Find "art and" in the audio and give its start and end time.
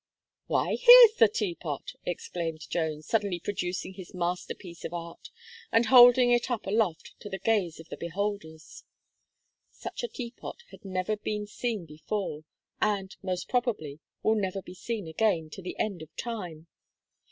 4.95-5.85